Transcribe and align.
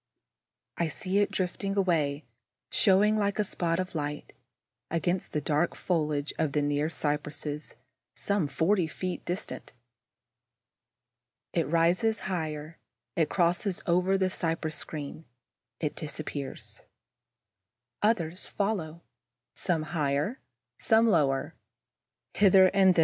I 0.77 0.87
see 0.87 1.19
it 1.19 1.29
drifting 1.31 1.77
away, 1.77 2.23
showing, 2.71 3.17
like 3.17 3.37
a 3.37 3.43
spot 3.43 3.79
of 3.79 3.93
light, 3.93 4.33
against 4.89 5.31
the 5.31 5.41
dark 5.41 5.75
foliage 5.75 6.33
of 6.39 6.53
the 6.53 6.61
near 6.63 6.89
cypresses, 6.89 7.75
some 8.15 8.47
forty 8.47 8.87
feet 8.87 9.23
distant. 9.25 9.73
It 11.53 11.67
rises 11.67 12.21
higher, 12.21 12.77
it 13.15 13.29
crosses 13.29 13.81
over 13.85 14.17
the 14.17 14.29
cypress 14.31 14.75
screen, 14.75 15.25
it 15.79 15.95
disappears. 15.95 16.81
Others 18.01 18.47
follow, 18.47 19.01
some 19.53 19.83
higher, 19.83 20.39
some 20.79 21.07
lower, 21.09 21.53
hither 22.33 22.67
and 22.73 22.95
thither. 22.95 22.99